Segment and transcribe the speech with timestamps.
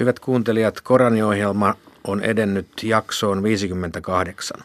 [0.00, 1.74] Hyvät kuuntelijat, Koraniohjelma
[2.04, 4.60] on edennyt jaksoon 58.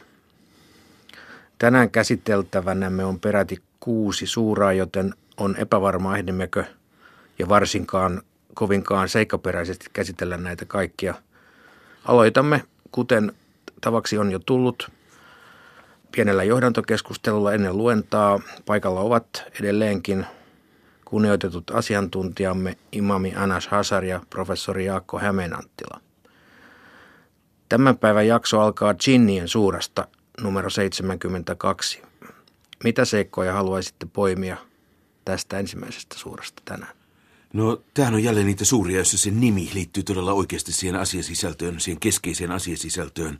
[1.60, 6.64] Tänään käsiteltävänämme on peräti kuusi suuraa, joten on epävarma ehdimmekö
[7.40, 8.22] ja varsinkaan
[8.54, 11.14] kovinkaan seikkaperäisesti käsitellä näitä kaikkia.
[12.06, 13.32] Aloitamme, kuten
[13.82, 14.92] tavaksi on jo tullut,
[16.12, 18.40] pienellä johdantokeskustelulla ennen luentaa.
[18.66, 20.26] Paikalla ovat edelleenkin
[21.14, 26.02] kunnioitetut asiantuntijamme imami Anas Hasar ja professori Jaakko Hämeenanttila.
[27.70, 30.08] Tämän päivän jakso alkaa Jinnien suurasta
[30.42, 32.02] numero 72.
[32.84, 34.58] Mitä seikkoja haluaisitte poimia
[35.26, 36.96] tästä ensimmäisestä suurasta tänään?
[37.54, 42.00] No, tämähän on jälleen niitä suuria, joissa se nimi liittyy todella oikeasti siihen asiasisältöön, siihen
[42.00, 43.40] keskeiseen asiasisältöön.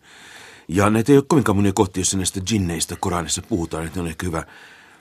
[0.68, 4.08] Ja näitä ei ole kovinkaan monia kohtia, joissa näistä jinneistä Koranissa puhutaan, että ne on
[4.10, 4.44] ehkä hyvä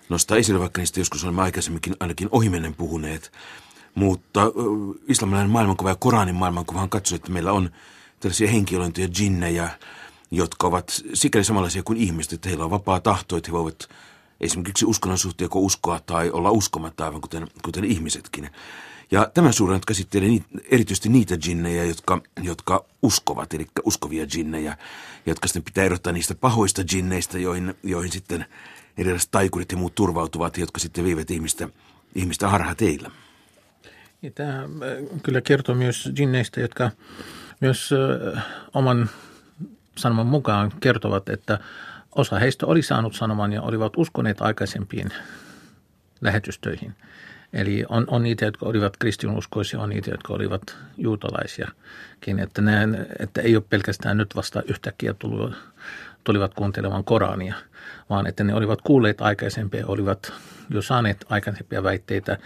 [0.08, 3.32] nostaa esille, vaikka niistä joskus olemme aikaisemminkin ainakin ohimennen puhuneet.
[3.94, 4.40] Mutta
[5.08, 7.70] islamilainen maailmankuva ja Koranin maailmankuva on katsoo, että meillä on
[8.20, 9.70] tällaisia henkilöintöjä, jinnejä,
[10.30, 13.88] jotka ovat sikäli samanlaisia kuin ihmiset, että heillä on vapaa tahto, että he voivat
[14.40, 18.50] esimerkiksi uskonnon suhteen joko uskoa tai olla uskomatta aivan kuten, kuten ihmisetkin.
[19.10, 20.28] Ja tämä suuren käsittelee
[20.70, 24.76] erityisesti niitä jinnejä, jotka, jotka uskovat, eli uskovia jinnejä,
[25.26, 28.46] jotka sitten pitää erottaa niistä pahoista jinneistä, joihin, joihin sitten
[28.98, 31.68] erilaiset taikurit ja muut turvautuvat, jotka sitten viivät ihmistä,
[32.14, 33.10] ihmistä harhateillä.
[34.22, 34.68] Ja tämä äh,
[35.22, 36.90] kyllä kertoo myös jinneistä, jotka
[37.60, 37.90] myös
[38.34, 39.10] äh, oman
[39.98, 41.58] sanoman mukaan kertovat, että
[42.14, 45.10] osa heistä oli saanut sanoman ja olivat uskoneet aikaisempiin
[46.20, 46.94] lähetystöihin.
[47.52, 52.38] Eli on, on niitä, jotka olivat kristinuskoisia, on niitä, jotka olivat juutalaisiakin.
[52.38, 52.62] Että,
[53.18, 55.54] että ei ole pelkästään nyt vasta yhtäkkiä tullut,
[56.24, 57.54] tulivat kuuntelemaan Korania,
[58.10, 60.32] vaan että ne olivat kuulleet aikaisempia, olivat
[60.70, 62.38] jo saaneet aikaisempia väitteitä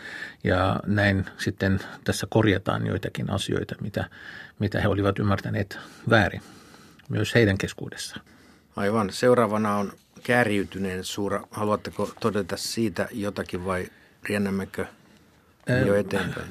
[0.44, 4.04] ja näin sitten tässä korjataan joitakin asioita, mitä,
[4.58, 5.78] mitä he olivat ymmärtäneet
[6.10, 6.42] väärin
[7.08, 8.26] myös heidän keskuudessaan.
[8.76, 9.10] Aivan.
[9.12, 11.42] Seuraavana on kärjytyneen suura.
[11.50, 13.88] Haluatteko todeta siitä jotakin vai
[14.22, 14.86] riennämmekö
[15.86, 16.46] jo eteenpäin?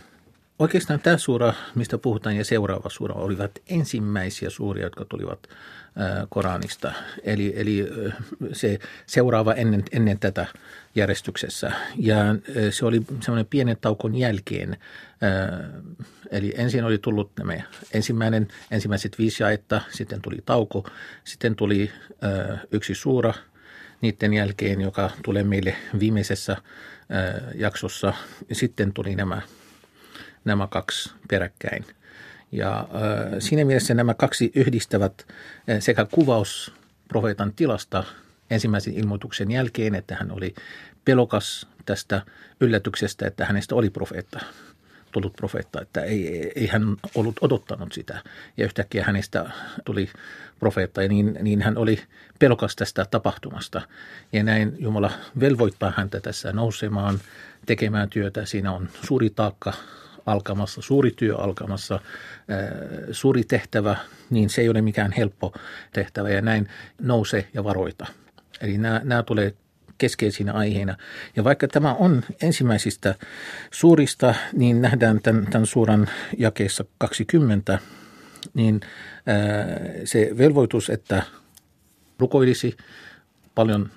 [0.60, 5.40] Oikeastaan tämä suura, mistä puhutaan, ja seuraava suura olivat ensimmäisiä suuria, jotka tulivat
[6.30, 6.94] Koranista.
[7.24, 7.88] Eli, eli
[8.54, 10.46] se seuraava ennen, ennen tätä
[10.96, 11.72] järjestyksessä.
[11.98, 12.16] Ja
[12.70, 14.78] se oli semmoinen pienen taukon jälkeen.
[16.32, 17.54] Eli ensin oli tullut nämä
[17.94, 20.90] ensimmäinen, ensimmäiset viisi jaetta, sitten tuli tauko,
[21.24, 21.92] sitten tuli
[22.72, 23.34] yksi suura
[24.02, 26.58] niiden jälkeen, joka tulee meille viimeisessä
[27.56, 28.14] jaksossa.
[28.52, 29.42] Sitten tuli nämä,
[30.46, 31.86] nämä kaksi peräkkäin.
[32.52, 32.88] Ja äh,
[33.40, 36.74] siinä mielessä nämä kaksi yhdistävät äh, sekä kuvaus
[37.08, 38.04] profeetan tilasta
[38.50, 40.56] ensimmäisen ilmoituksen jälkeen, että hän oli
[41.06, 42.22] pelokas tästä
[42.60, 44.40] yllätyksestä, että hänestä oli profeetta,
[45.12, 46.84] tullut profeetta, että ei, ei hän
[47.16, 48.22] ollut odottanut sitä.
[48.58, 49.50] Ja yhtäkkiä hänestä
[49.86, 50.10] tuli
[50.60, 52.00] profeetta ja niin, niin hän oli
[52.40, 53.82] pelokas tästä tapahtumasta.
[54.34, 57.20] Ja näin Jumala velvoittaa häntä tässä nousemaan,
[57.66, 58.46] tekemään työtä.
[58.46, 59.74] Siinä on suuri taakka
[60.26, 62.00] alkamassa, suuri työ alkamassa,
[63.12, 63.98] suuri tehtävä,
[64.30, 65.54] niin se ei ole mikään helppo
[65.94, 66.70] tehtävä ja näin
[67.02, 68.06] nouse ja varoita.
[68.62, 69.54] Eli nämä, nämä tulee
[69.98, 70.98] keskeisinä aiheina.
[71.36, 73.16] Ja vaikka tämä on ensimmäisistä
[73.72, 77.80] suurista, niin nähdään tämän, tämän suuran jakeessa 20,
[78.54, 78.82] niin
[80.06, 81.24] se velvoitus, että
[82.20, 82.78] rukoilisi
[83.56, 83.90] paljon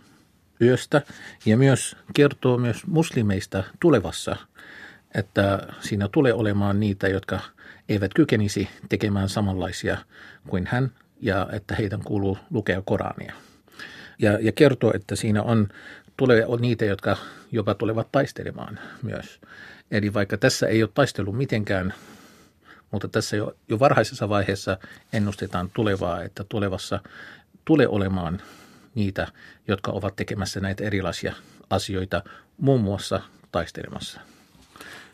[0.61, 1.03] yöstä
[1.47, 4.37] ja myös kertoo myös muslimeista tulevassa–
[5.15, 7.41] että siinä tulee olemaan niitä, jotka
[7.89, 9.97] eivät kykenisi tekemään samanlaisia
[10.49, 13.35] kuin hän ja että heidän kuuluu lukea Korania.
[14.19, 15.69] Ja, ja kertoo, että siinä on,
[16.17, 17.17] tulee on niitä, jotka
[17.53, 19.41] jopa tulevat taistelemaan myös.
[19.91, 21.95] Eli vaikka tässä ei ole taistelu mitenkään,
[22.91, 24.79] mutta tässä jo, jo varhaisessa vaiheessa
[25.13, 27.01] ennustetaan tulevaa, että tulevassa
[27.65, 28.43] tulee olemaan
[28.95, 29.27] niitä,
[29.69, 31.35] jotka ovat tekemässä näitä erilaisia
[31.71, 32.23] asioita,
[32.57, 33.21] muun muassa
[33.53, 34.21] taistelemassa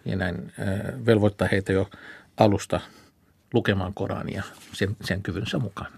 [0.04, 0.52] ja näin
[1.06, 1.90] velvoittaa heitä jo
[2.36, 2.80] alusta
[3.54, 4.42] lukemaan Korania
[4.72, 5.92] sen, sen kyvynsä mukaan.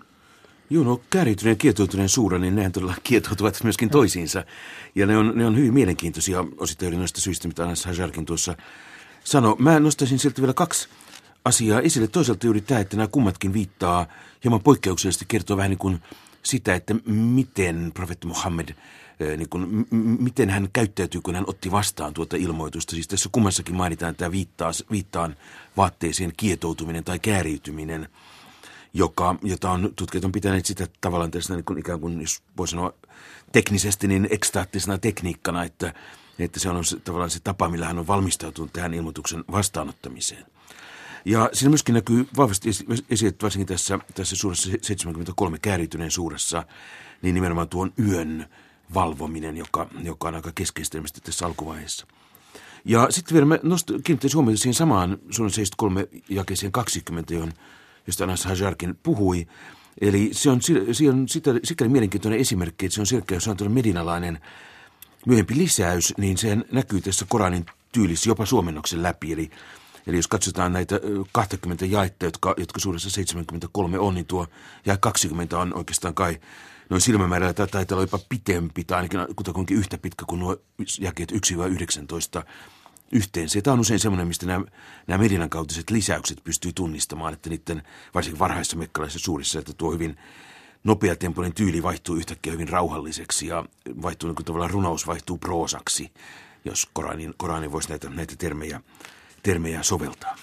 [0.71, 4.45] Joo, no kääriytyneen ja kietoutuneen suura, niin nehän todella kietoutuvat myöskin toisiinsa.
[4.95, 8.57] Ja ne on, ne on hyvin mielenkiintoisia osittain noista syistä, mitä Anas Hajarkin tuossa
[9.25, 9.57] sanoi.
[9.59, 10.89] Mä nostaisin sieltä vielä kaksi
[11.45, 12.09] asiaa esille.
[12.09, 14.07] Toisaalta juuri tämä, että nämä kummatkin viittaa
[14.45, 16.03] hieman poikkeuksellisesti kertoo vähän niin kuin
[16.43, 18.69] sitä, että miten profeetta Muhammed–
[19.19, 22.91] niin kuin, m- miten hän käyttäytyy, kun hän otti vastaan tuota ilmoitusta.
[22.91, 25.37] Siis tässä kummassakin mainitaan tämä viittaa, viittaan
[25.77, 28.09] vaatteeseen kietoutuminen tai kääriytyminen,
[28.95, 32.69] joka, jota on, tutkijat on pitäneet sitä tavallaan tässä niin kuin, ikään kuin, jos voi
[32.69, 32.93] sanoa
[33.53, 35.95] teknisesti, niin ekstaattisena tekniikkana, että,
[36.39, 40.47] että se on se, tavallaan se tapa, millä hän on valmistautunut tähän ilmoituksen vastaanottamiseen.
[41.25, 42.69] Ja siinä myöskin näkyy vahvasti
[43.11, 46.65] esitetty varsinkin tässä, tässä suuressa 73 kääriytyneen suuressa,
[47.23, 48.47] niin nimenomaan tuon yön
[48.95, 52.07] valvominen, joka, joka on aika keskeistä tässä alkuvaiheessa.
[52.85, 53.59] Ja sitten vielä mä
[54.05, 57.53] kiinnittäisin huomiota siihen samaan suunnan 73 jakeeseen 20, johon,
[58.07, 59.47] josta Anas Hajarkin puhui.
[60.01, 60.61] Eli se on,
[60.93, 64.39] se on sitä, sikäli mielenkiintoinen esimerkki, että se on selkeä, jos on medinalainen
[65.27, 69.33] myöhempi lisäys, niin se näkyy tässä Koranin tyylissä jopa suomennoksen läpi.
[69.33, 69.51] Eli,
[70.07, 71.01] eli jos katsotaan näitä
[71.33, 74.47] 20 jaetta, jotka, jotka suuressa 73 on, niin tuo
[74.87, 76.41] ja 20 on oikeastaan kai
[76.91, 80.57] noin silmämäärällä taitaa olla jopa pitempi, tai ainakin kutakuinkin yhtä pitkä kuin nuo
[81.01, 81.37] jakeet 1-19
[83.13, 83.63] yhteensä.
[83.63, 84.65] Tämä on usein semmoinen, mistä nämä,
[85.07, 87.83] nämä median kautiset lisäykset pystyy tunnistamaan, että niiden
[88.15, 90.17] varsinkin varhaisissa mekkalaisissa suurissa, että tuo hyvin
[90.85, 93.65] nopeatempoinen tyyli vaihtuu yhtäkkiä hyvin rauhalliseksi ja
[94.03, 96.13] vaihtuu niin kuin tavallaan runous vaihtuu proosaksi,
[96.65, 98.81] jos Koranin, Koranin voisi näitä, näitä termejä,
[99.43, 100.37] termejä soveltaa.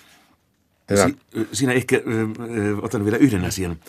[1.06, 1.18] Si,
[1.54, 3.80] siinä ehkä äh, otan vielä yhden asian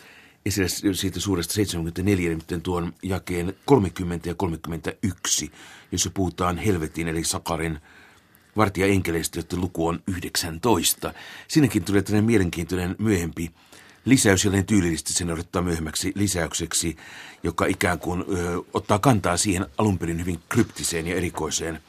[0.47, 5.53] esille siitä suuresta 74, nimittäin tuon jakeen 30 ja 31,
[5.93, 7.79] jossa puhutaan helvetin eli Sakarin–
[8.57, 11.15] vartija enkeleistä, joiden luku on 19.
[11.49, 13.51] Siinäkin tulee tällainen mielenkiintoinen myöhempi
[14.05, 16.97] lisäys, jollain tyylillisesti sen odottaa myöhemmäksi lisäykseksi,
[17.43, 21.81] joka ikään kuin ö, ottaa kantaa siihen alun perin hyvin kryptiseen ja erikoiseen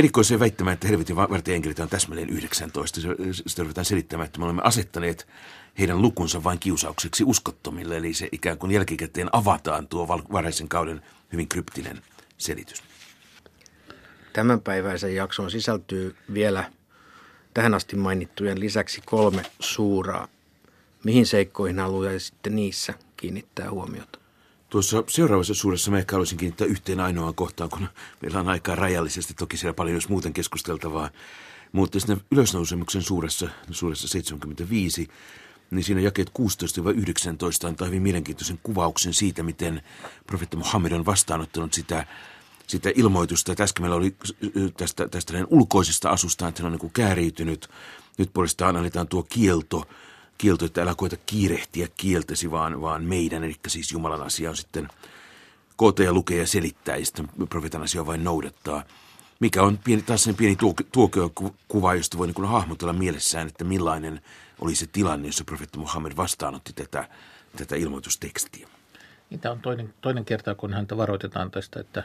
[0.00, 3.00] erikoiseen väittämään, että helvetin vartijaenkelit on täsmälleen 19.
[3.46, 5.28] Sitä ruvetaan selittämään, että me olemme asettaneet
[5.78, 11.02] heidän lukunsa vain kiusaukseksi uskottomille, eli se ikään kuin jälkikäteen avataan tuo varhaisen kauden
[11.32, 12.02] hyvin kryptinen
[12.38, 12.82] selitys.
[14.32, 16.72] Tämänpäiväisen jakson sisältyy vielä
[17.54, 20.28] tähän asti mainittujen lisäksi kolme suuraa.
[21.04, 21.76] Mihin seikkoihin
[22.18, 24.19] sitten niissä kiinnittää huomiota?
[24.70, 27.88] Tuossa seuraavassa suuressa mä ehkä haluaisin kiinnittää yhteen ainoaan kohtaan, kun
[28.22, 31.10] meillä on aikaa rajallisesti, toki siellä paljon jos muuten keskusteltavaa.
[31.72, 35.08] Mutta sinne ylösnousemuksen suuressa, suuressa 75,
[35.70, 36.30] niin siinä jakeet
[37.64, 39.82] 16-19 antaa hyvin mielenkiintoisen kuvauksen siitä, miten
[40.26, 42.06] profeetta Muhammed on vastaanottanut sitä
[42.70, 44.16] sitä ilmoitusta, että äsken meillä oli
[44.76, 47.68] tästä, tästä ulkoisesta asusta, että hän on niin kuin kääriytynyt.
[48.18, 49.88] Nyt puolestaan annetaan tuo kielto,
[50.40, 54.88] kielto, että älä koeta kiirehtiä kieltesi, vaan, vaan meidän, eli siis Jumalan asia on sitten
[55.76, 58.84] koota ja lukea ja selittää, ja sitten profeetan asia vain noudattaa.
[59.40, 60.56] Mikä on pieni, taas sen pieni
[60.92, 64.20] tuokiokuva, josta voi niin hahmotella mielessään, että millainen
[64.60, 67.08] oli se tilanne, jossa profeetta Muhammed vastaanotti tätä,
[67.56, 68.68] tätä ilmoitustekstiä.
[69.30, 72.04] Niin, tämä on toinen, toinen kerta, kun häntä varoitetaan tästä, että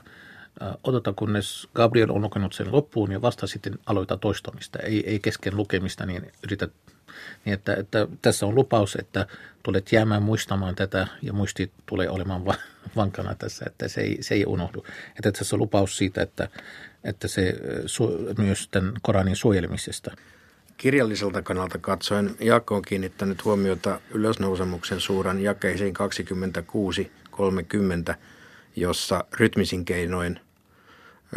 [0.84, 5.58] odota kunnes Gabriel on lukenut sen loppuun ja vasta sitten aloita toistamista, ei, ei kesken
[5.58, 6.68] lukemista, niin yritä
[7.46, 9.28] niin että, että tässä on lupaus, että
[9.64, 12.56] tulet jäämään muistamaan tätä ja muisti tulee olemaan va-
[12.96, 14.86] vankana tässä, että se ei, se ei unohdu.
[15.16, 16.50] Että tässä on lupaus siitä, että,
[17.04, 20.12] että se su- myös tämän Koranin suojelemisesta.
[20.78, 25.94] Kirjalliselta kannalta katsoen Jaakko on kiinnittänyt huomiota ylösnousemuksen suuran jakeisiin
[28.12, 28.16] 26-30,
[28.76, 30.40] jossa rytmisin keinoin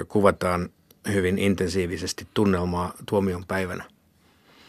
[0.09, 0.69] kuvataan
[1.13, 3.85] hyvin intensiivisesti tunnelmaa tuomion päivänä.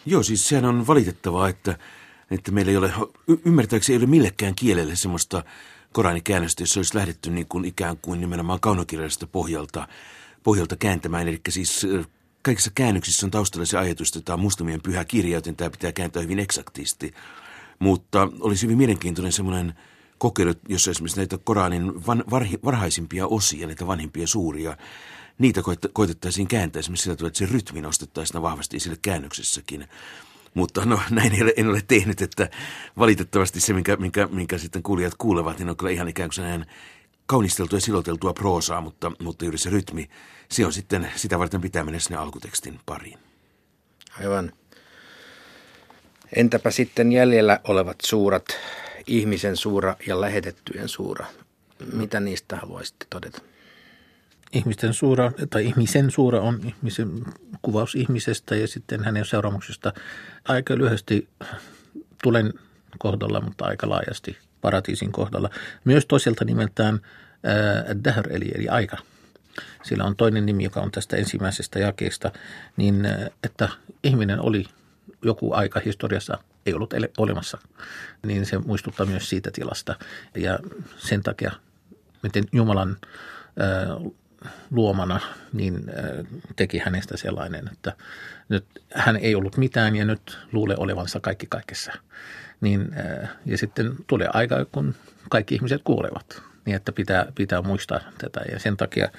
[0.06, 1.78] Joo, siis sehän on valitettavaa, että,
[2.32, 2.94] että meillä ei ole,
[3.46, 5.44] ymmärtääkseni ei ole millekään kielelle semmoista
[5.94, 9.88] Koranikäännöstä, jossa olisi lähdetty niin kuin ikään kuin nimenomaan kaunokirjallisesta pohjalta,
[10.44, 11.28] pohjalta kääntämään.
[11.28, 11.88] Eli siis
[12.42, 15.92] kaikissa käännöksissä on taustalla se ajatus, että tämä on mustamien pyhä kirja, joten tämä pitää
[15.92, 17.14] kääntää hyvin eksaktisti.
[17.80, 19.74] Mutta olisi hyvin mielenkiintoinen semmoinen
[20.18, 24.78] kokeilu, jossa esimerkiksi näitä Koranin van, varhi, varhaisimpia osia, näitä vanhimpia suuria,
[25.40, 25.62] niitä
[25.94, 29.88] koitettaisiin kääntää esimerkiksi sillä tavalla, että se rytmi nostettaisiin vahvasti esille käännöksessäkin.
[30.54, 32.50] Mutta no näin en ole, en ole tehnyt, että
[32.98, 36.66] valitettavasti se, minkä, minkä, minkä sitten kuulijat kuulevat, niin on kyllä ihan ikään kuin
[37.26, 40.10] kaunisteltua ja siloteltua proosaa, mutta, mutta juuri se rytmi,
[40.52, 43.20] se on sitten, sitä varten pitää mennä sinne alkutekstin pariin.
[44.20, 44.52] Aivan.
[46.36, 48.46] Entäpä sitten jäljellä olevat suurat,
[49.08, 51.26] ihmisen suura ja lähetettyjen suura?
[51.94, 53.42] Mitä niistä haluaisitte todeta?
[54.54, 57.10] Ihmisten suura, tai ihmisen suura on ihmisen
[57.62, 59.94] kuvaus ihmisestä ja sitten hänen seuraamuksesta
[60.48, 61.30] aika lyhyesti
[62.24, 62.54] tulen
[63.00, 65.50] kohdalla, mutta aika laajasti paratiisin kohdalla.
[65.86, 67.00] Myös toiselta nimeltään
[68.04, 68.98] Dahr, eli, eli aika.
[69.84, 72.32] Sillä on toinen nimi, joka on tästä ensimmäisestä jakeesta,
[72.78, 73.08] niin
[73.44, 73.70] että
[74.04, 74.66] ihminen oli
[75.22, 77.58] joku aika historiassa ei ollut olemassa,
[78.26, 79.96] niin se muistuttaa myös siitä tilasta.
[80.36, 80.60] Ja
[80.98, 81.52] sen takia,
[82.24, 82.98] miten Jumalan
[84.72, 85.20] luomana,
[85.54, 87.94] niin äh, teki hänestä sellainen, että
[88.50, 91.92] nyt hän ei ollut mitään ja nyt luulee olevansa kaikki kaikessa.
[92.62, 94.96] Niin, äh, ja sitten tulee aika, kun
[95.30, 98.42] kaikki ihmiset kuolevat, niin että pitää, pitää muistaa tätä.
[98.52, 99.12] Ja sen takia äh,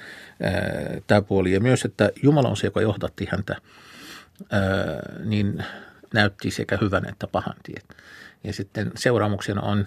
[1.07, 3.55] tämä puoli ja myös, että Jumala on se, joka johdatti häntä,
[5.23, 5.65] niin
[6.13, 7.81] näytti sekä hyvän että pahan tien.
[8.43, 9.85] Ja sitten seuraamuksena on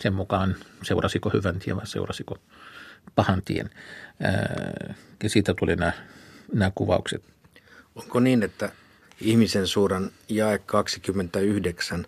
[0.00, 2.38] sen mukaan, seurasiko hyvän tien vai seurasiko
[3.14, 3.70] pahan tien.
[5.22, 5.92] Ja siitä tuli nämä,
[6.52, 7.24] nämä kuvaukset.
[7.94, 8.72] Onko niin, että
[9.20, 12.06] ihmisen suuran jae 29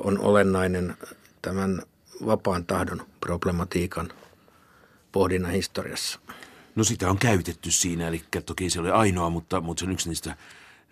[0.00, 0.94] on olennainen
[1.42, 1.82] tämän
[2.26, 4.12] vapaan tahdon problematiikan
[5.12, 6.20] pohdinnan historiassa?
[6.74, 10.08] No sitä on käytetty siinä, eli toki se oli ainoa, mutta, mutta se on yksi
[10.08, 10.36] niistä,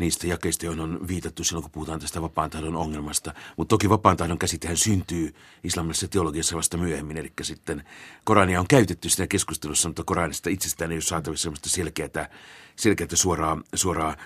[0.00, 3.34] niistä jakeista, joihin on viitattu silloin, kun puhutaan tästä vapaan tahdon ongelmasta.
[3.56, 7.84] Mutta toki vapaan tahdon käsitehän syntyy islamilaisessa teologiassa vasta myöhemmin, eli sitten
[8.24, 12.30] Korania on käytetty siinä keskustelussa, mutta Koranista itsestään ei ole saatavissa sellaista selkeää,
[12.76, 14.16] selkeää suoraa, suoraa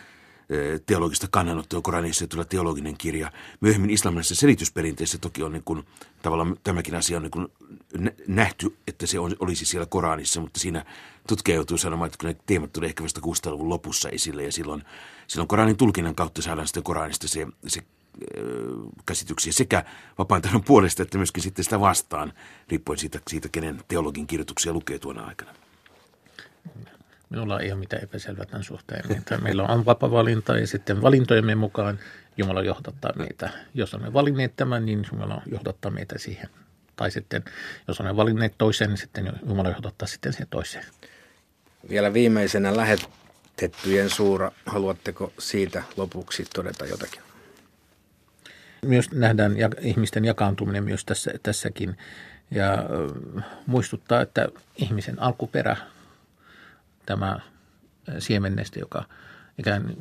[0.87, 3.33] teologista kannanottoa Koranissa tulee teologinen kirja.
[3.61, 5.85] Myöhemmin islamilaisessa selitysperinteessä toki on niin kuin,
[6.23, 7.49] tavallaan tämäkin asia on niin kuin
[8.29, 10.85] nähty, että se olisi siellä Koranissa, mutta siinä
[11.29, 14.85] tutkija joutuu sanomaan, että ne teemat tulee ehkä vasta 600-luvun lopussa esille ja silloin,
[15.27, 17.83] silloin Koranin tulkinnan kautta saadaan sitten Koranista se, se
[19.07, 19.85] käsityksiä sekä
[20.19, 22.33] vapaan puolesta että myöskin sitten sitä vastaan,
[22.69, 25.55] riippuen siitä, siitä kenen teologin kirjoituksia lukee tuona aikana.
[27.31, 29.17] Minulla ei ole mitään epäselvää tämän suhteen.
[29.17, 31.99] Että meillä on vapaa valinta ja sitten valintojemme mukaan
[32.37, 33.51] Jumala johdattaa meitä.
[33.75, 36.49] Jos olemme valinneet tämän, niin Jumala johdattaa meitä siihen.
[36.97, 37.45] Tai sitten,
[37.89, 40.85] jos olemme valinneet toisen, niin sitten Jumala johdattaa sitten siihen toiseen.
[41.89, 44.53] Vielä viimeisenä lähetettyjen suura.
[44.67, 47.23] Haluatteko siitä lopuksi todeta jotakin?
[48.83, 51.99] Myös nähdään ihmisten jakaantuminen myös tässä, tässäkin
[52.51, 52.79] ja
[53.67, 55.77] muistuttaa, että ihmisen alkuperä–
[57.07, 57.41] tämä
[58.19, 59.05] siemenneste, joka
[59.59, 59.97] ikään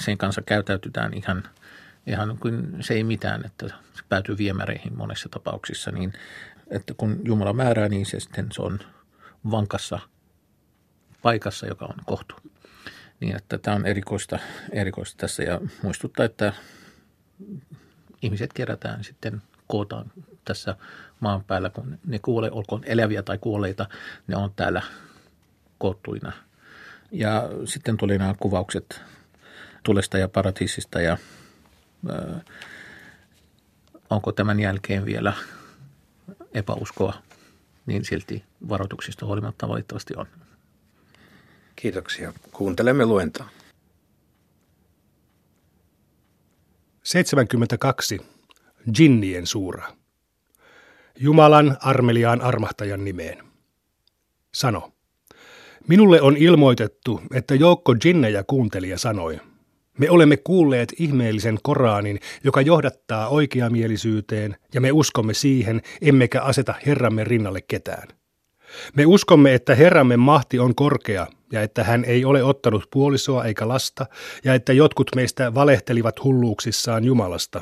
[0.00, 1.42] sen kanssa käytäytytään ihan,
[2.06, 6.12] ihan kuin se ei mitään, että se päätyy viemäreihin monessa tapauksissa, niin
[6.70, 8.78] että kun Jumala määrää, niin se sitten se on
[9.50, 9.98] vankassa
[11.22, 12.34] paikassa, joka on kohtu.
[13.20, 14.38] Niin, että tämä on erikoista,
[14.72, 16.52] erikoista tässä ja muistuttaa, että
[18.22, 20.12] ihmiset kerätään sitten kootaan
[20.44, 20.76] tässä
[21.20, 23.86] maan päällä, kun ne kuolee, olkoon eläviä tai kuolleita,
[24.26, 24.82] ne on täällä
[25.78, 26.32] koottuina.
[27.12, 29.02] Ja sitten tuli nämä kuvaukset
[29.82, 31.16] tulesta ja paratiisista ja
[34.10, 35.32] onko tämän jälkeen vielä
[36.54, 37.14] epäuskoa,
[37.86, 40.26] niin silti varoituksista huolimatta valitettavasti on.
[41.76, 42.32] Kiitoksia.
[42.52, 43.48] Kuuntelemme luentaa.
[47.02, 48.20] 72.
[48.98, 49.92] Jinnien suura.
[51.18, 53.44] Jumalan armeliaan armahtajan nimeen.
[54.54, 54.92] Sano.
[55.88, 59.40] Minulle on ilmoitettu, että joukko jinnejä kuuntelija sanoi,
[60.00, 67.24] me olemme kuulleet ihmeellisen Koraanin, joka johdattaa oikeamielisyyteen, ja me uskomme siihen, emmekä aseta Herramme
[67.24, 68.08] rinnalle ketään.
[68.94, 73.68] Me uskomme, että Herramme mahti on korkea, ja että hän ei ole ottanut puolisoa eikä
[73.68, 74.06] lasta,
[74.44, 77.60] ja että jotkut meistä valehtelivat hulluuksissaan Jumalasta.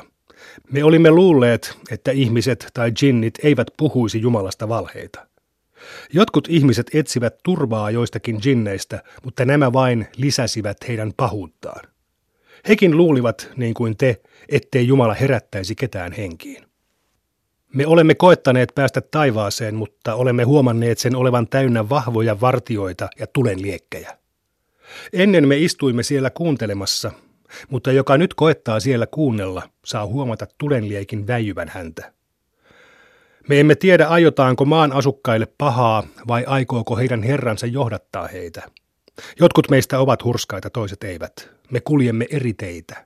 [0.71, 5.27] Me olimme luulleet, että ihmiset tai jinnit eivät puhuisi Jumalasta valheita.
[6.13, 11.88] Jotkut ihmiset etsivät turvaa joistakin jinneistä, mutta nämä vain lisäsivät heidän pahuuttaan.
[12.67, 16.63] Hekin luulivat, niin kuin te, ettei Jumala herättäisi ketään henkiin.
[17.73, 24.17] Me olemme koettaneet päästä taivaaseen, mutta olemme huomanneet sen olevan täynnä vahvoja vartioita ja tulenliekkejä.
[25.13, 27.11] Ennen me istuimme siellä kuuntelemassa,
[27.69, 32.13] mutta joka nyt koettaa siellä kuunnella, saa huomata tulenliekin väijyvän häntä.
[33.49, 38.61] Me emme tiedä, aiotaanko maan asukkaille pahaa vai aikooko heidän herransa johdattaa heitä.
[39.39, 41.49] Jotkut meistä ovat hurskaita, toiset eivät.
[41.71, 43.05] Me kuljemme eri teitä.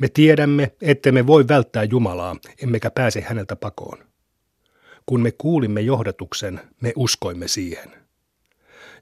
[0.00, 3.98] Me tiedämme, että me voi välttää Jumalaa, emmekä pääse häneltä pakoon.
[5.06, 7.90] Kun me kuulimme johdatuksen, me uskoimme siihen.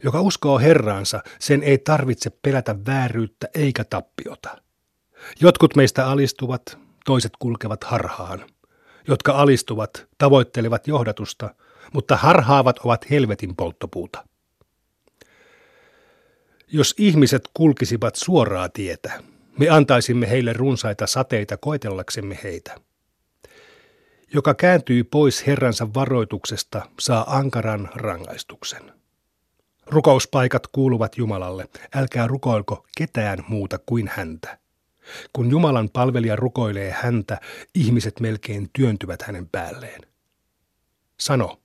[0.04, 4.62] Joka uskoo Herraansa, sen ei tarvitse pelätä vääryyttä eikä tappiota.
[5.40, 8.44] Jotkut meistä alistuvat, toiset kulkevat harhaan–
[9.08, 11.54] jotka alistuvat, tavoittelevat johdatusta,
[11.94, 14.24] mutta harhaavat ovat helvetin polttopuuta.
[16.72, 19.22] Jos ihmiset kulkisivat suoraa tietä,
[19.58, 22.80] me antaisimme heille runsaita sateita koetellaksemme heitä.
[24.34, 28.92] Joka kääntyy pois Herransa varoituksesta, saa ankaran rangaistuksen.
[29.86, 34.58] Rukouspaikat kuuluvat Jumalalle, älkää rukoilko ketään muuta kuin häntä.
[35.32, 37.40] Kun Jumalan palvelija rukoilee häntä,
[37.74, 40.00] ihmiset melkein työntyvät hänen päälleen.
[41.20, 41.60] Sano,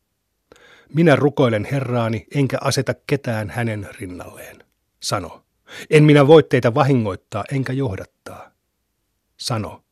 [0.94, 4.71] minä rukoilen Herraani, enkä aseta ketään hänen rinnalleen.
[5.04, 5.44] Sano,
[5.90, 8.52] en minä voi teitä vahingoittaa enkä johdattaa.
[9.38, 9.84] Sano,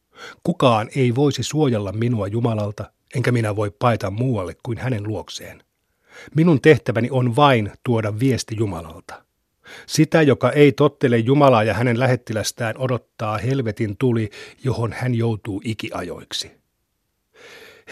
[0.43, 5.63] kukaan ei voisi suojella minua Jumalalta, enkä minä voi paeta muualle kuin hänen luokseen.
[6.35, 9.23] Minun tehtäväni on vain tuoda viesti Jumalalta.
[9.85, 14.29] Sitä, joka ei tottele Jumalaa ja hänen lähettilästään, odottaa helvetin tuli,
[14.63, 16.51] johon hän joutuu ikiajoiksi.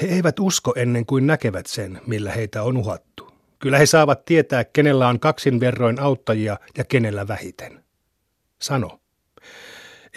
[0.02, 3.27] He eivät usko ennen kuin näkevät sen, millä heitä on uhattu.
[3.60, 7.84] Kyllä he saavat tietää, kenellä on kaksin verroin auttajia ja kenellä vähiten.
[8.62, 9.00] Sano.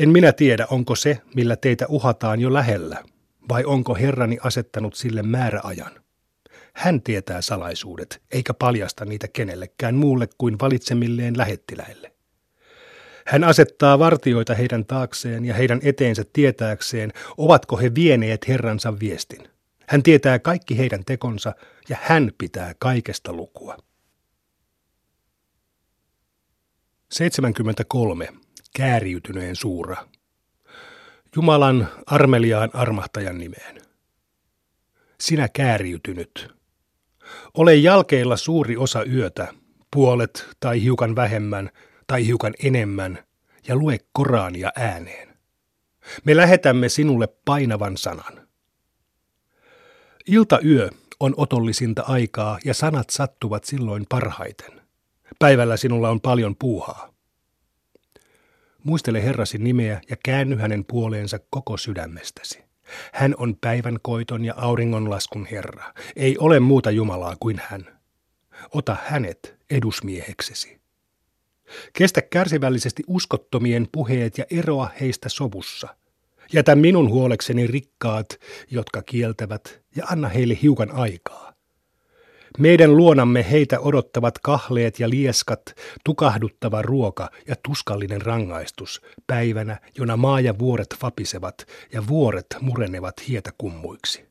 [0.01, 3.05] En minä tiedä, onko se, millä teitä uhataan jo lähellä,
[3.49, 5.93] vai onko Herrani asettanut sille määräajan.
[6.75, 12.13] Hän tietää salaisuudet, eikä paljasta niitä kenellekään muulle kuin valitsemilleen lähettiläille.
[13.27, 19.49] Hän asettaa vartioita heidän taakseen ja heidän eteensä tietääkseen, ovatko he vieneet Herransa viestin.
[19.91, 21.53] Hän tietää kaikki heidän tekonsa
[21.89, 23.77] ja hän pitää kaikesta lukua.
[27.13, 28.29] 73.
[28.77, 30.07] Kääriytyneen suura.
[31.37, 33.83] Jumalan armeliaan armahtajan nimeen.
[35.21, 36.55] Sinä kääriytynyt.
[37.55, 39.55] Ole jalkeilla suuri osa yötä,
[39.93, 41.71] puolet tai hiukan vähemmän
[42.07, 43.19] tai hiukan enemmän,
[43.69, 45.39] ja lue Korania ääneen.
[46.25, 48.50] Me lähetämme sinulle painavan sanan.
[50.27, 54.81] Ilta-yö on otollisinta aikaa ja sanat sattuvat silloin parhaiten.
[55.39, 57.15] Päivällä sinulla on paljon puuhaa.
[58.85, 62.59] Muistele Herrasi nimeä ja käänny hänen puoleensa koko sydämestäsi.
[63.13, 65.95] Hän on päivän koiton ja auringonlaskun Herra.
[66.17, 67.99] Ei ole muuta Jumalaa kuin hän.
[68.75, 70.81] Ota hänet edusmieheksesi.
[71.93, 75.97] Kestä kärsivällisesti uskottomien puheet ja eroa heistä sovussa.
[76.53, 78.27] Jätä minun huolekseni rikkaat,
[78.71, 81.53] jotka kieltävät, ja anna heille hiukan aikaa.
[82.59, 85.63] Meidän luonamme heitä odottavat kahleet ja lieskat,
[86.05, 94.31] tukahduttava ruoka ja tuskallinen rangaistus, päivänä, jona maa ja vuoret vapisevat ja vuoret murenevat hietakummuiksi.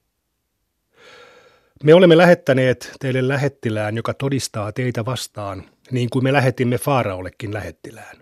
[1.83, 8.17] Me olemme lähettäneet teille lähettilään, joka todistaa teitä vastaan, niin kuin me lähetimme Faaraollekin lähettilään.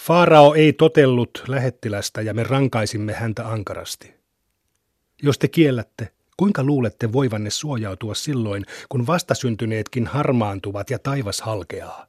[0.00, 4.15] Faarao ei totellut lähettilästä ja me rankaisimme häntä ankarasti.
[5.22, 12.06] Jos te kiellätte, kuinka luulette voivanne suojautua silloin, kun vastasyntyneetkin harmaantuvat ja taivas halkeaa?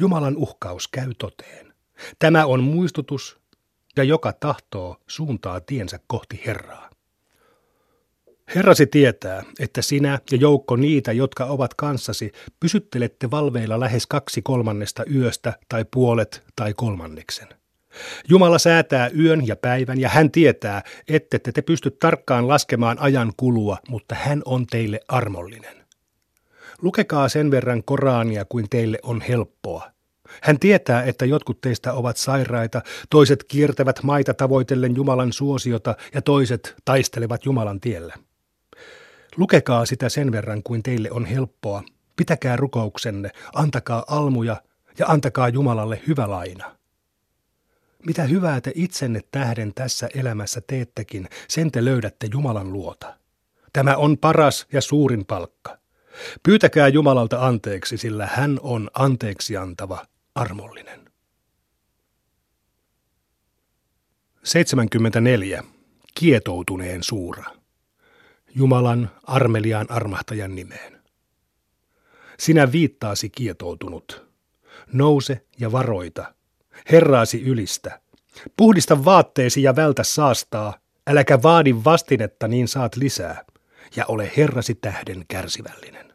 [0.00, 1.74] Jumalan uhkaus käy toteen.
[2.18, 3.38] Tämä on muistutus,
[3.96, 6.90] ja joka tahtoo suuntaa tiensä kohti Herraa.
[8.54, 15.04] Herrasi tietää, että sinä ja joukko niitä, jotka ovat kanssasi, pysyttelette valveilla lähes kaksi kolmannesta
[15.14, 17.48] yöstä tai puolet tai kolmanneksen.
[18.28, 23.78] Jumala säätää yön ja päivän ja hän tietää, ette te pysty tarkkaan laskemaan ajan kulua,
[23.88, 25.86] mutta hän on teille armollinen.
[26.82, 29.90] Lukekaa sen verran Korania kuin teille on helppoa.
[30.42, 36.74] Hän tietää, että jotkut teistä ovat sairaita, toiset kiertävät maita tavoitellen Jumalan suosiota ja toiset
[36.84, 38.14] taistelevat Jumalan tiellä.
[39.36, 41.82] Lukekaa sitä sen verran kuin teille on helppoa.
[42.16, 44.56] Pitäkää rukouksenne, antakaa almuja
[44.98, 46.75] ja antakaa Jumalalle hyvä laina.
[48.06, 53.18] Mitä hyvää te itsenne tähden tässä elämässä teettekin, sen te löydätte Jumalan luota.
[53.72, 55.78] Tämä on paras ja suurin palkka.
[56.42, 61.10] Pyytäkää Jumalalta anteeksi, sillä hän on anteeksi antava, armollinen.
[64.44, 65.64] 74.
[66.14, 67.44] Kietoutuneen suura.
[68.54, 71.02] Jumalan armeliaan armahtajan nimeen.
[72.38, 74.26] Sinä viittaasi kietoutunut.
[74.92, 76.35] Nouse ja varoita.
[76.90, 78.00] Herraasi ylistä.
[78.56, 80.74] Puhdista vaatteesi ja vältä saastaa.
[81.06, 83.44] Äläkä vaadi vastinetta, niin saat lisää.
[83.96, 86.12] Ja ole Herrasi tähden kärsivällinen.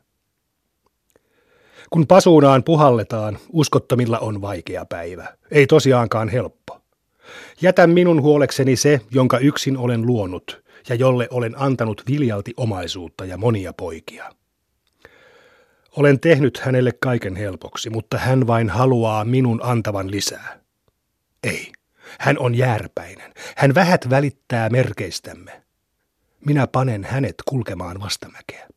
[1.89, 5.27] Kun pasuunaan puhalletaan, uskottomilla on vaikea päivä.
[5.51, 6.81] Ei tosiaankaan helppo.
[7.61, 13.37] Jätä minun huolekseni se, jonka yksin olen luonut, ja jolle olen antanut viljalti omaisuutta ja
[13.37, 14.31] monia poikia.
[15.95, 20.59] Olen tehnyt hänelle kaiken helpoksi, mutta hän vain haluaa minun antavan lisää.
[21.43, 21.71] Ei,
[22.19, 23.33] hän on järpäinen.
[23.57, 25.61] Hän vähät välittää merkeistämme.
[26.45, 28.67] Minä panen hänet kulkemaan vastamäkeä.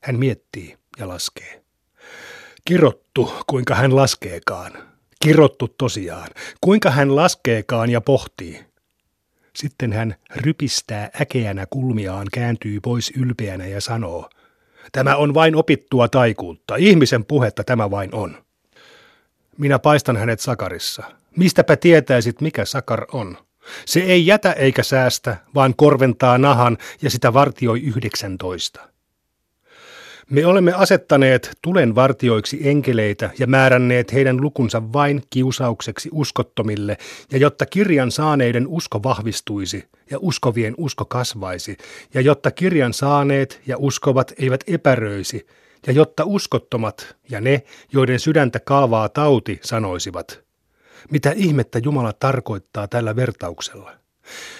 [0.00, 1.62] Hän miettii ja laskee.
[2.64, 4.72] Kirottu, kuinka hän laskeekaan.
[5.22, 6.28] Kirottu tosiaan.
[6.60, 8.64] Kuinka hän laskeekaan ja pohtii.
[9.56, 14.30] Sitten hän rypistää äkeänä kulmiaan, kääntyy pois ylpeänä ja sanoo,
[14.92, 18.44] Tämä on vain opittua taikuutta, ihmisen puhetta tämä vain on.
[19.58, 21.02] Minä paistan hänet sakarissa.
[21.36, 23.38] Mistäpä tietäisit, mikä sakar on?
[23.86, 28.89] Se ei jätä eikä säästä, vaan korventaa nahan ja sitä vartioi yhdeksäntoista.
[30.30, 36.96] Me olemme asettaneet tulen vartioiksi enkeleitä ja määränneet heidän lukunsa vain kiusaukseksi uskottomille,
[37.32, 41.76] ja jotta kirjan saaneiden usko vahvistuisi ja uskovien usko kasvaisi,
[42.14, 45.46] ja jotta kirjan saaneet ja uskovat eivät epäröisi,
[45.86, 47.62] ja jotta uskottomat ja ne,
[47.92, 50.40] joiden sydäntä kalvaa tauti, sanoisivat,
[51.10, 53.92] mitä ihmettä Jumala tarkoittaa tällä vertauksella.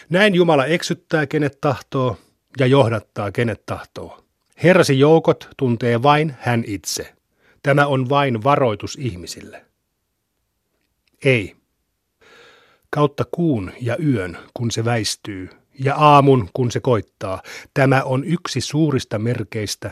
[0.09, 2.17] Näin Jumala eksyttää kenet tahtoo
[2.59, 4.30] ja johdattaa kenet tahtoo.
[4.63, 7.15] Herrasi joukot tuntee vain hän itse.
[7.63, 9.65] Tämä on vain varoitus ihmisille.
[11.25, 11.57] Ei.
[12.91, 15.49] Kautta kuun ja yön, kun se väistyy,
[15.85, 17.43] ja aamun, kun se koittaa,
[17.75, 19.91] tämä on yksi suurista merkeistä,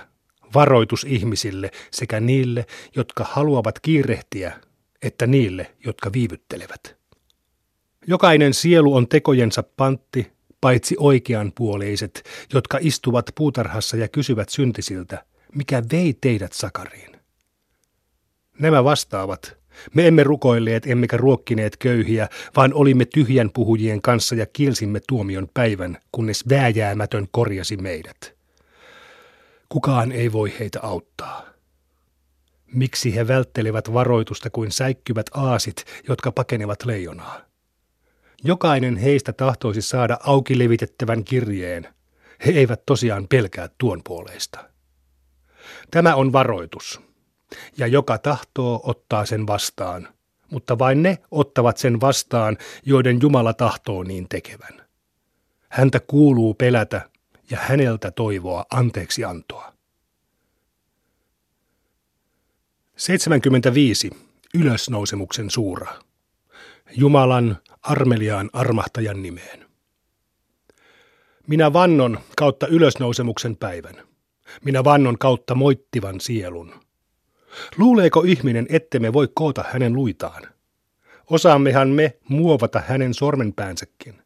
[0.54, 4.60] varoitus ihmisille sekä niille, jotka haluavat kiirehtiä,
[5.02, 6.96] että niille, jotka viivyttelevät.
[8.06, 12.22] Jokainen sielu on tekojensa pantti, paitsi oikeanpuoleiset,
[12.54, 17.16] jotka istuvat puutarhassa ja kysyvät syntisiltä, mikä vei teidät sakariin.
[18.58, 19.58] Nämä vastaavat,
[19.94, 25.98] me emme rukoilleet emmekä ruokkineet köyhiä, vaan olimme tyhjän puhujien kanssa ja kielsimme tuomion päivän,
[26.12, 28.34] kunnes vääjäämätön korjasi meidät.
[29.68, 31.46] Kukaan ei voi heitä auttaa.
[32.66, 37.47] Miksi he välttelevät varoitusta kuin säikkyvät aasit, jotka pakenevat leijonaa?
[38.44, 41.94] Jokainen heistä tahtoisi saada auki levitettävän kirjeen.
[42.46, 44.70] He eivät tosiaan pelkää tuon puoleista.
[45.90, 47.00] Tämä on varoitus.
[47.78, 50.08] Ja joka tahtoo ottaa sen vastaan,
[50.50, 54.88] mutta vain ne ottavat sen vastaan, joiden Jumala tahtoo niin tekevän.
[55.68, 57.10] Häntä kuuluu pelätä
[57.50, 59.72] ja häneltä toivoa anteeksi antoa.
[62.96, 64.10] 75.
[64.54, 65.94] Ylösnousemuksen suura.
[66.96, 67.56] Jumalan
[67.90, 69.66] armeliaan armahtajan nimeen.
[71.46, 73.94] Minä vannon kautta ylösnousemuksen päivän.
[74.64, 76.74] Minä vannon kautta moittivan sielun.
[77.76, 80.42] Luuleeko ihminen, ettemme voi koota hänen luitaan?
[81.30, 84.22] Osaammehan me muovata hänen sormenpäänsäkin.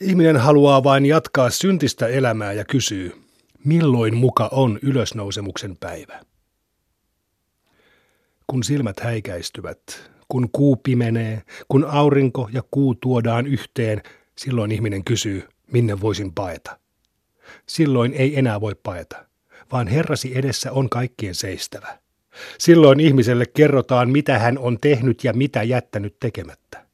[0.00, 3.12] Ihminen haluaa vain jatkaa syntistä elämää ja kysyy,
[3.64, 6.20] milloin muka on ylösnousemuksen päivä?
[8.46, 14.02] Kun silmät häikäistyvät, kun kuu pimenee, kun aurinko ja kuu tuodaan yhteen,
[14.38, 16.78] silloin ihminen kysyy, minne voisin paeta.
[17.66, 19.26] Silloin ei enää voi paeta,
[19.72, 21.98] vaan Herrasi edessä on kaikkien seistävä.
[22.58, 26.86] Silloin ihmiselle kerrotaan, mitä hän on tehnyt ja mitä jättänyt tekemättä.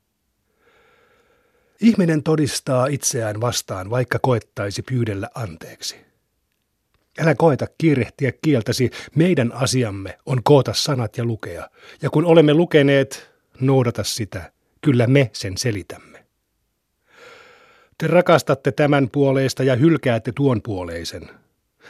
[1.81, 6.12] Ihminen todistaa itseään vastaan, vaikka koettaisi pyydellä anteeksi.
[7.18, 11.68] Älä koeta kiirehtiä kieltäsi, meidän asiamme on koota sanat ja lukea.
[12.03, 16.25] Ja kun olemme lukeneet, noudata sitä, kyllä me sen selitämme.
[17.98, 21.31] Te rakastatte tämän puoleista ja hylkäätte tuon puoleisen.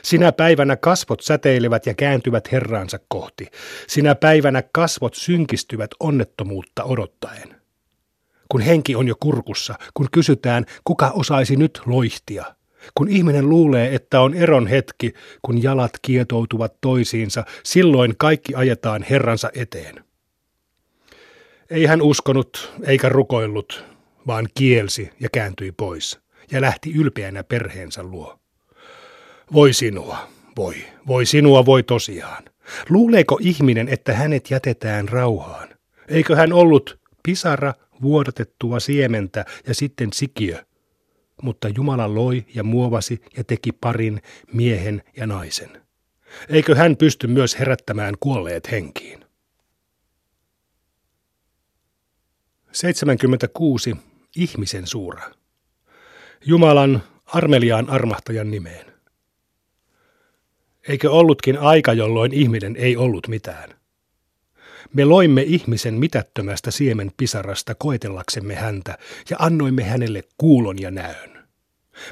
[0.02, 3.46] Sinä päivänä kasvot säteilevät ja kääntyvät Herraansa kohti.
[3.86, 7.62] Sinä päivänä kasvot synkistyvät onnettomuutta odottaen.
[8.48, 12.44] Kun henki on jo kurkussa, kun kysytään, kuka osaisi nyt loihtia–
[12.94, 19.50] kun ihminen luulee, että on eron hetki, kun jalat kietoutuvat toisiinsa, silloin kaikki ajetaan Herransa
[19.54, 20.04] eteen.
[21.70, 23.84] Ei hän uskonut eikä rukoillut,
[24.26, 28.38] vaan kielsi ja kääntyi pois ja lähti ylpeänä perheensä luo.
[29.52, 30.18] Voi sinua,
[30.56, 30.74] voi,
[31.06, 32.42] voi sinua, voi tosiaan.
[32.88, 35.68] Luuleeko ihminen, että hänet jätetään rauhaan?
[36.08, 40.64] Eikö hän ollut pisara vuodatettua siementä ja sitten sikiö,
[41.42, 45.82] mutta Jumala loi ja muovasi ja teki parin miehen ja naisen.
[46.48, 49.24] Eikö hän pysty myös herättämään kuolleet henkiin?
[52.72, 53.96] 76.
[54.36, 55.22] Ihmisen suura.
[56.46, 58.92] Jumalan armeliaan armahtajan nimeen.
[60.88, 63.82] Eikö ollutkin aika, jolloin ihminen ei ollut mitään?
[64.92, 68.98] Me loimme ihmisen mitättömästä siemen pisarasta koetellaksemme häntä
[69.30, 71.31] ja annoimme hänelle kuulon ja näön.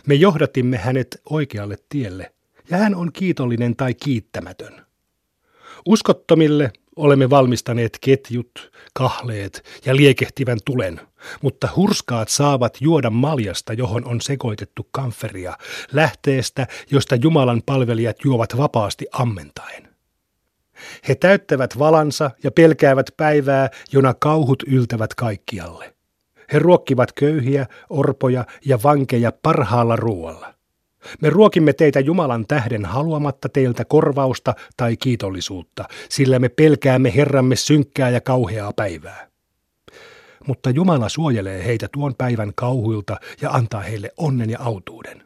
[0.06, 2.32] Me johdatimme hänet oikealle tielle
[2.70, 4.86] ja hän on kiitollinen tai kiittämätön.
[5.86, 11.00] Uskottomille olemme valmistaneet ketjut, kahleet ja liekehtivän tulen,
[11.42, 15.56] mutta hurskaat saavat juoda maljasta, johon on sekoitettu kamferia,
[15.92, 19.88] lähteestä, josta Jumalan palvelijat juovat vapaasti ammentaen.
[21.08, 25.94] He täyttävät valansa ja pelkäävät päivää, jona kauhut yltävät kaikkialle.
[26.52, 30.54] He ruokkivat köyhiä, orpoja ja vankeja parhaalla ruoalla.
[31.20, 38.10] Me ruokimme teitä Jumalan tähden haluamatta teiltä korvausta tai kiitollisuutta, sillä me pelkäämme Herramme synkkää
[38.10, 39.30] ja kauheaa päivää.
[40.46, 45.22] Mutta Jumala suojelee heitä tuon päivän kauhuilta ja antaa heille onnen ja autuuden.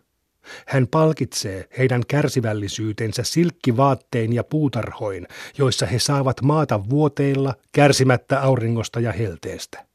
[0.66, 9.12] Hän palkitsee heidän kärsivällisyytensä silkkivaattein ja puutarhoin, joissa he saavat maata vuoteilla kärsimättä auringosta ja
[9.12, 9.93] helteestä.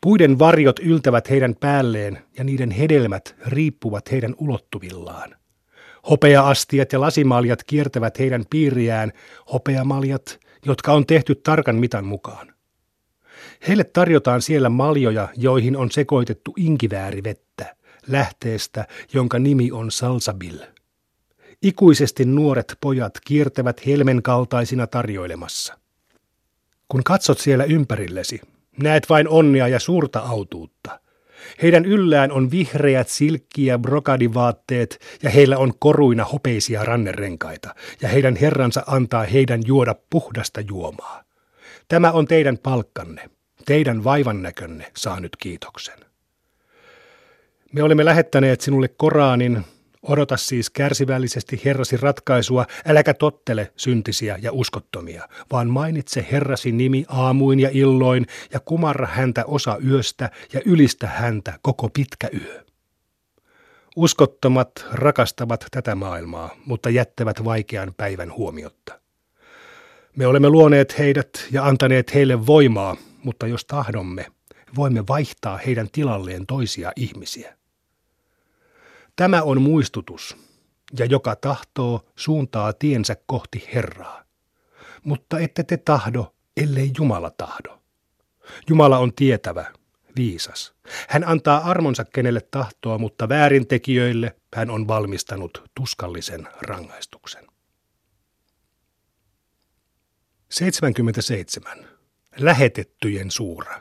[0.00, 5.36] Puiden varjot yltävät heidän päälleen ja niiden hedelmät riippuvat heidän ulottuvillaan.
[6.10, 9.12] Hopeaastiat ja lasimaljat kiertävät heidän piiriään,
[9.52, 12.54] hopeamaljat, jotka on tehty tarkan mitan mukaan.
[13.68, 20.58] Heille tarjotaan siellä maljoja, joihin on sekoitettu inkiväärivettä, lähteestä, jonka nimi on Salsabil.
[21.62, 25.78] Ikuisesti nuoret pojat kiertävät helmen kaltaisina tarjoilemassa.
[26.88, 28.40] Kun katsot siellä ympärillesi,
[28.82, 31.00] näet vain onnea ja suurta autuutta.
[31.62, 38.82] Heidän yllään on vihreät silkkiä brokadivaatteet ja heillä on koruina hopeisia rannerenkaita ja heidän herransa
[38.86, 41.22] antaa heidän juoda puhdasta juomaa.
[41.88, 43.30] Tämä on teidän palkkanne.
[43.66, 45.98] Teidän vaivannäkönne saa nyt kiitoksen.
[47.72, 49.64] Me olemme lähettäneet sinulle Koraanin,
[50.08, 57.60] Odota siis kärsivällisesti Herrasi ratkaisua, äläkä tottele syntisiä ja uskottomia, vaan mainitse Herrasi nimi aamuin
[57.60, 62.64] ja illoin ja kumarra häntä osa yöstä ja ylistä häntä koko pitkä yö.
[63.96, 69.00] Uskottomat rakastavat tätä maailmaa, mutta jättävät vaikean päivän huomiotta.
[70.16, 74.26] Me olemme luoneet heidät ja antaneet heille voimaa, mutta jos tahdomme,
[74.76, 77.57] voimme vaihtaa heidän tilalleen toisia ihmisiä.
[79.18, 80.36] Tämä on muistutus,
[80.98, 84.24] ja joka tahtoo suuntaa tiensä kohti Herraa.
[85.04, 87.82] Mutta ette te tahdo, ellei Jumala tahdo.
[88.68, 89.72] Jumala on tietävä,
[90.16, 90.74] viisas.
[91.08, 97.46] Hän antaa armonsa kenelle tahtoa, mutta väärintekijöille hän on valmistanut tuskallisen rangaistuksen.
[100.48, 101.88] 77.
[102.38, 103.80] Lähetettyjen suura.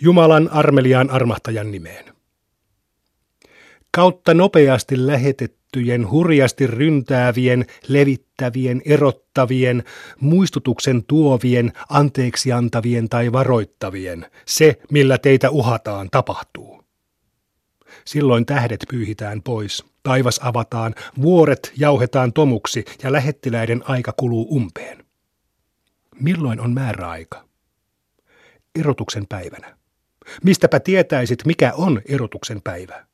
[0.00, 2.11] Jumalan armeliaan armahtajan nimeen
[3.92, 9.84] kautta nopeasti lähetettyjen, hurjasti ryntäävien, levittävien, erottavien,
[10.20, 16.82] muistutuksen tuovien, anteeksi antavien tai varoittavien, se, millä teitä uhataan, tapahtuu.
[18.04, 25.04] Silloin tähdet pyyhitään pois, taivas avataan, vuoret jauhetaan tomuksi ja lähettiläiden aika kuluu umpeen.
[26.20, 27.44] Milloin on määräaika?
[28.74, 29.76] Erotuksen päivänä.
[30.44, 33.11] Mistäpä tietäisit, mikä on erotuksen päivä?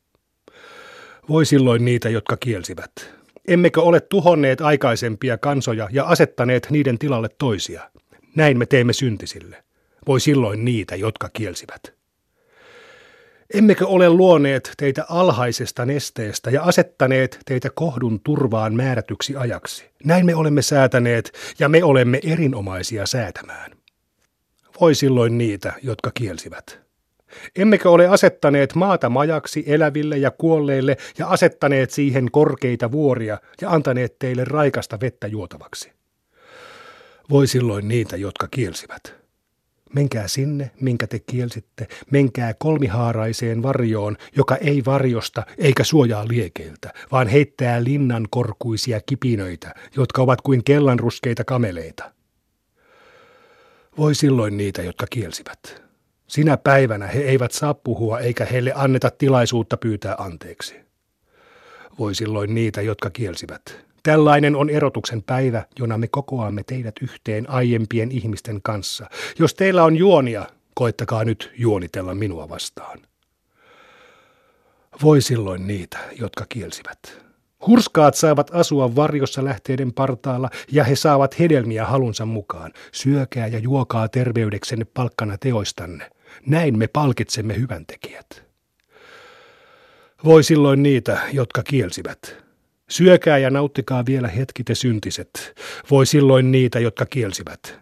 [1.29, 2.91] Voi silloin niitä, jotka kielsivät.
[3.49, 7.91] Emmekö ole tuhonneet aikaisempia kansoja ja asettaneet niiden tilalle toisia?
[8.37, 9.65] Näin me teemme syntisille.
[10.07, 11.99] Voi silloin niitä, jotka kielsivät.
[13.55, 19.91] Emmekö ole luoneet teitä alhaisesta nesteestä ja asettaneet teitä kohdun turvaan määrätyksi ajaksi?
[20.05, 23.71] Näin me olemme säätäneet ja me olemme erinomaisia säätämään.
[24.81, 26.88] Voi silloin niitä, jotka kielsivät.
[27.57, 34.19] Emmekö ole asettaneet maata majaksi eläville ja kuolleille ja asettaneet siihen korkeita vuoria ja antaneet
[34.19, 35.93] teille raikasta vettä juotavaksi?
[37.31, 39.15] Voi silloin niitä, jotka kielsivät.
[39.95, 47.29] Menkää sinne, minkä te kielsitte, menkää kolmihaaraiseen varjoon, joka ei varjosta eikä suojaa liekeiltä, vaan
[47.29, 52.13] heittää linnan korkuisia kipinöitä, jotka ovat kuin kellanruskeita kameleita.
[53.99, 55.88] Voi silloin niitä, jotka kielsivät.
[56.29, 60.77] Sinä päivänä he eivät saa puhua eikä heille anneta tilaisuutta pyytää anteeksi.
[61.99, 63.89] Voi silloin niitä, jotka kielsivät.
[64.03, 69.07] Tällainen on erotuksen päivä, jona me kokoamme teidät yhteen aiempien ihmisten kanssa.
[69.39, 72.99] Jos teillä on juonia, koettakaa nyt juonitella minua vastaan.
[75.03, 77.29] Voi silloin niitä, jotka kielsivät.
[77.67, 82.73] Hurskaat saavat asua varjossa lähteiden partaalla ja he saavat hedelmiä halunsa mukaan.
[82.93, 86.11] Syökää ja juokaa terveydeksenne palkkana teoistanne.
[86.47, 88.49] Näin me palkitsemme hyväntekijät.
[90.25, 92.37] Voi silloin niitä, jotka kielsivät.
[92.89, 95.61] Syökää ja nauttikaa vielä hetki te syntiset.
[95.91, 97.81] Voi silloin niitä, jotka kielsivät.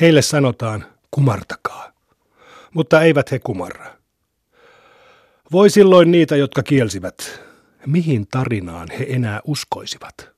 [0.00, 1.92] Heille sanotaan, kumartakaa.
[2.74, 3.98] Mutta eivät he kumarra.
[5.52, 7.40] Voi silloin niitä, jotka kielsivät.
[7.86, 10.37] Mihin tarinaan he enää uskoisivat?